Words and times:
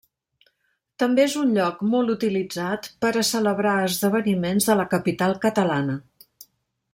També 1.01 1.21
és 1.25 1.35
un 1.41 1.51
lloc 1.57 1.83
molt 1.91 2.13
utilitzat 2.13 2.89
per 3.05 3.11
a 3.13 3.25
celebrar 3.33 3.75
esdeveniments 3.91 4.71
de 4.71 4.79
la 4.81 4.87
capital 4.95 5.37
catalana. 5.45 6.01